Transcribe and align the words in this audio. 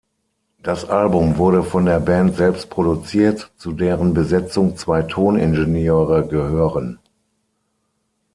Das 0.63 0.83
Album 0.85 1.37
wurde 1.37 1.61
von 1.61 1.85
der 1.85 1.99
Band 1.99 2.35
selbst 2.35 2.71
produziert, 2.71 3.51
zu 3.57 3.71
deren 3.71 4.15
Besetzung 4.15 4.75
zwei 4.75 5.03
Toningenieure 5.03 6.27
gehören. 6.27 6.97